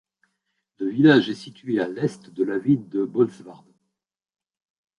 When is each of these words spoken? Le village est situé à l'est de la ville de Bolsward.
Le 0.79 0.87
village 0.89 1.29
est 1.29 1.35
situé 1.35 1.79
à 1.79 1.87
l'est 1.87 2.31
de 2.31 2.43
la 2.43 2.57
ville 2.57 2.89
de 2.89 3.05
Bolsward. 3.05 3.67